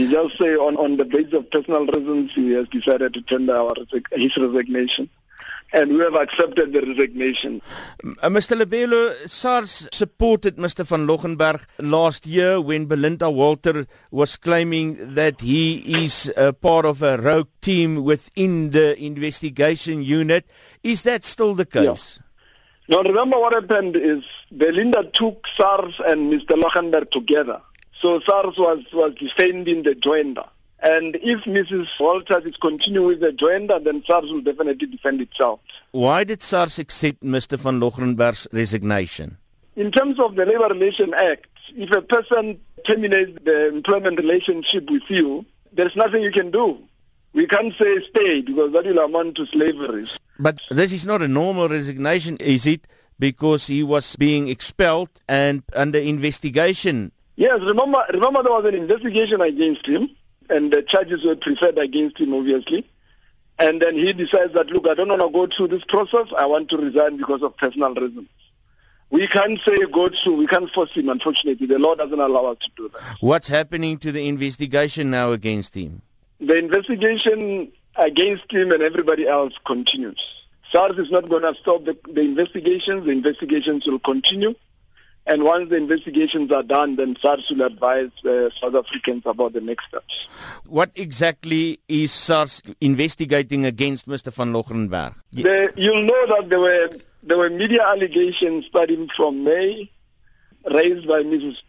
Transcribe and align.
He 0.00 0.10
just 0.10 0.38
say 0.38 0.54
on, 0.56 0.76
on 0.76 0.96
the 0.96 1.04
basis 1.04 1.34
of 1.34 1.50
personal 1.50 1.84
reasons 1.84 2.32
he 2.32 2.52
has 2.52 2.66
decided 2.68 3.12
to 3.12 3.20
tender 3.20 3.54
our, 3.54 3.74
his 4.12 4.34
resignation. 4.34 5.10
and 5.74 5.92
we 5.92 5.98
have 5.98 6.14
accepted 6.14 6.72
the 6.72 6.80
resignation. 6.80 7.60
Uh, 8.22 8.28
Mr. 8.28 8.56
Lebelo, 8.60 9.14
SARS 9.28 9.86
supported 9.92 10.56
Mr. 10.56 10.86
van 10.86 11.06
Loggenberg 11.06 11.60
last 11.78 12.26
year 12.26 12.60
when 12.62 12.86
Belinda 12.86 13.30
Walter 13.30 13.86
was 14.10 14.38
claiming 14.38 15.14
that 15.14 15.42
he 15.42 16.04
is 16.04 16.32
a 16.34 16.54
part 16.54 16.86
of 16.86 17.02
a 17.02 17.18
rogue 17.18 17.52
team 17.60 18.02
within 18.02 18.70
the 18.70 18.98
investigation 18.98 20.02
unit. 20.02 20.46
Is 20.82 21.02
that 21.02 21.26
still 21.26 21.54
the 21.54 21.66
case? 21.66 22.18
Yeah. 22.88 22.96
Now 22.96 23.02
remember 23.02 23.38
what 23.38 23.52
happened 23.52 23.96
is 23.96 24.24
Belinda 24.50 25.04
took 25.12 25.46
SARS 25.46 26.00
and 26.06 26.32
Mr. 26.32 26.60
Loggenberg 26.60 27.10
together. 27.10 27.60
So 28.00 28.18
SARS 28.20 28.56
was, 28.56 28.84
was 28.92 29.14
defending 29.14 29.82
the 29.82 29.94
joinder. 29.94 30.48
And 30.82 31.16
if 31.16 31.44
Mrs. 31.44 31.88
Walters 32.00 32.46
is 32.46 32.56
continuing 32.56 33.08
with 33.08 33.20
the 33.20 33.32
joinder, 33.32 33.82
then 33.82 34.02
SARS 34.06 34.32
will 34.32 34.40
definitely 34.40 34.86
defend 34.86 35.20
itself. 35.20 35.60
Why 35.90 36.24
did 36.24 36.42
SARS 36.42 36.78
accept 36.78 37.20
Mr. 37.22 37.58
van 37.58 37.78
Loggerenberg's 37.78 38.48
resignation? 38.52 39.36
In 39.76 39.92
terms 39.92 40.18
of 40.18 40.36
the 40.36 40.46
Labour 40.46 40.68
Relations 40.72 41.12
Act, 41.12 41.46
if 41.76 41.90
a 41.90 42.00
person 42.00 42.58
terminates 42.86 43.38
the 43.44 43.68
employment 43.68 44.18
relationship 44.18 44.90
with 44.90 45.02
you, 45.08 45.44
there's 45.72 45.94
nothing 45.94 46.22
you 46.22 46.32
can 46.32 46.50
do. 46.50 46.82
We 47.34 47.46
can't 47.46 47.74
say 47.74 48.00
stay 48.08 48.40
because 48.40 48.72
that 48.72 48.86
will 48.86 48.98
amount 48.98 49.36
to 49.36 49.46
slavery. 49.46 50.08
But 50.38 50.58
this 50.70 50.92
is 50.92 51.04
not 51.04 51.20
a 51.20 51.28
normal 51.28 51.68
resignation, 51.68 52.38
is 52.38 52.66
it? 52.66 52.86
Because 53.18 53.66
he 53.66 53.82
was 53.82 54.16
being 54.16 54.48
expelled 54.48 55.10
and 55.28 55.62
under 55.74 55.98
investigation. 55.98 57.12
Yes, 57.40 57.58
remember, 57.62 58.04
remember 58.12 58.42
there 58.42 58.52
was 58.52 58.66
an 58.66 58.74
investigation 58.74 59.40
against 59.40 59.86
him 59.86 60.10
and 60.50 60.70
the 60.70 60.82
charges 60.82 61.24
were 61.24 61.36
preferred 61.36 61.78
against 61.78 62.20
him, 62.20 62.34
obviously. 62.34 62.86
And 63.58 63.80
then 63.80 63.94
he 63.94 64.12
decides 64.12 64.52
that, 64.52 64.68
look, 64.68 64.86
I 64.86 64.92
don't 64.92 65.08
want 65.08 65.22
to 65.22 65.30
go 65.30 65.46
through 65.46 65.68
this 65.68 65.82
process. 65.84 66.26
I 66.36 66.44
want 66.44 66.68
to 66.68 66.76
resign 66.76 67.16
because 67.16 67.42
of 67.42 67.56
personal 67.56 67.94
reasons. 67.94 68.28
We 69.08 69.26
can't 69.26 69.58
say 69.58 69.78
go 69.90 70.10
through. 70.10 70.34
We 70.34 70.48
can't 70.48 70.70
force 70.70 70.92
him, 70.92 71.08
unfortunately. 71.08 71.66
The 71.66 71.78
law 71.78 71.94
doesn't 71.94 72.20
allow 72.20 72.44
us 72.52 72.58
to 72.58 72.70
do 72.76 72.90
that. 72.90 73.00
What's 73.20 73.48
happening 73.48 73.96
to 74.00 74.12
the 74.12 74.28
investigation 74.28 75.10
now 75.10 75.32
against 75.32 75.74
him? 75.74 76.02
The 76.40 76.56
investigation 76.56 77.72
against 77.96 78.52
him 78.52 78.70
and 78.70 78.82
everybody 78.82 79.26
else 79.26 79.54
continues. 79.64 80.22
SARS 80.70 80.98
is 80.98 81.10
not 81.10 81.26
going 81.30 81.44
to 81.44 81.54
stop 81.58 81.86
the, 81.86 81.96
the 82.12 82.20
investigations. 82.20 83.06
The 83.06 83.12
investigations 83.12 83.86
will 83.86 83.98
continue. 83.98 84.54
And 85.26 85.44
once 85.44 85.68
the 85.70 85.76
investigations 85.76 86.50
are 86.50 86.62
done, 86.62 86.96
then 86.96 87.16
SARS 87.20 87.50
will 87.50 87.62
advise 87.62 88.10
uh, 88.24 88.50
South 88.58 88.74
Africans 88.74 89.22
about 89.26 89.52
the 89.52 89.60
next 89.60 89.86
steps. 89.88 90.28
What 90.66 90.90
exactly 90.94 91.78
is 91.88 92.10
SARS 92.10 92.62
investigating 92.80 93.64
against 93.66 94.08
Mr. 94.08 94.32
van 94.32 94.52
Loggerenberg? 94.52 95.14
The, 95.32 95.72
you'll 95.76 96.02
know 96.02 96.26
that 96.36 96.48
there 96.48 96.60
were 96.60 96.90
there 97.22 97.36
were 97.36 97.50
media 97.50 97.86
allegations 97.86 98.66
starting 98.66 99.08
from 99.08 99.44
May 99.44 99.90
raised 100.70 101.06
by 101.06 101.22
Mrs. 101.22 101.60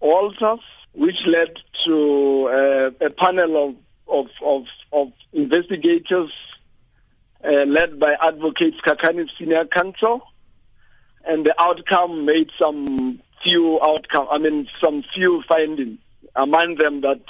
Walters, 0.00 0.60
which 0.92 1.26
led 1.26 1.58
to 1.84 2.48
uh, 2.48 3.04
a 3.06 3.10
panel 3.10 3.68
of 3.68 3.76
of 4.06 4.30
of, 4.44 4.66
of 4.92 5.12
investigators 5.32 6.32
uh, 7.42 7.64
led 7.64 7.98
by 7.98 8.16
advocates 8.20 8.80
Sikhakhane 8.80 9.30
Senior 9.38 9.64
Counsel 9.64 10.22
and 11.24 11.44
the 11.44 11.60
outcome 11.60 12.24
made 12.24 12.50
some 12.58 13.20
few 13.42 13.80
outcome, 13.82 14.28
I 14.30 14.38
mean, 14.38 14.68
some 14.80 15.02
few 15.02 15.42
findings. 15.42 15.98
Among 16.34 16.76
them 16.76 17.00
that 17.02 17.20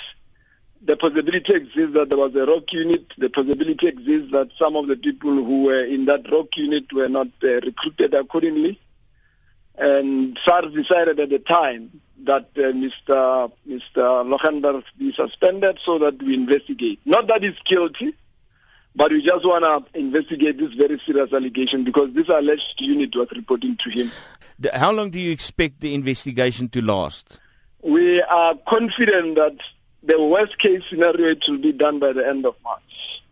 the 0.82 0.96
possibility 0.96 1.54
exists 1.54 1.94
that 1.94 2.08
there 2.08 2.18
was 2.18 2.34
a 2.34 2.46
rock 2.46 2.72
unit, 2.72 3.12
the 3.18 3.28
possibility 3.28 3.88
exists 3.88 4.32
that 4.32 4.50
some 4.58 4.76
of 4.76 4.86
the 4.86 4.96
people 4.96 5.32
who 5.32 5.64
were 5.64 5.84
in 5.84 6.04
that 6.06 6.30
rock 6.30 6.56
unit 6.56 6.92
were 6.92 7.08
not 7.08 7.28
uh, 7.42 7.60
recruited 7.60 8.14
accordingly. 8.14 8.80
And 9.76 10.38
SARS 10.42 10.72
decided 10.72 11.20
at 11.20 11.30
the 11.30 11.38
time 11.38 12.00
that 12.24 12.48
uh, 12.56 12.72
Mr. 12.72 13.52
Mr. 13.68 14.24
Loggerenberg 14.26 14.84
be 14.98 15.12
suspended 15.12 15.78
so 15.84 15.98
that 15.98 16.22
we 16.22 16.34
investigate. 16.34 17.00
Not 17.04 17.28
that 17.28 17.42
he's 17.42 17.58
guilty, 17.64 18.14
but 18.98 19.12
we 19.12 19.22
just 19.22 19.44
want 19.44 19.62
to 19.62 19.98
investigate 19.98 20.58
this 20.58 20.74
very 20.74 20.98
serious 20.98 21.32
allegation 21.32 21.84
because 21.84 22.12
this 22.14 22.28
alleged 22.28 22.80
unit 22.80 23.14
was 23.14 23.28
reporting 23.30 23.76
to 23.76 23.90
him. 23.90 24.10
How 24.74 24.90
long 24.90 25.10
do 25.10 25.20
you 25.20 25.30
expect 25.30 25.78
the 25.78 25.94
investigation 25.94 26.68
to 26.70 26.82
last? 26.82 27.38
We 27.80 28.20
are 28.20 28.56
confident 28.66 29.36
that 29.36 29.56
the 30.02 30.20
worst 30.20 30.58
case 30.58 30.82
scenario 30.90 31.28
it 31.28 31.44
will 31.46 31.58
be 31.58 31.70
done 31.70 32.00
by 32.00 32.12
the 32.12 32.26
end 32.26 32.44
of 32.44 32.56
March. 32.64 33.22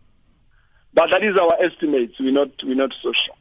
But 0.93 1.09
that 1.09 1.21
is 1.21 1.37
our 1.37 1.57
estimate. 1.59 2.13
We're 2.17 2.31
not, 2.31 2.63
we're 2.63 2.75
not 2.75 2.93
so 3.01 3.11
sure. 3.11 3.35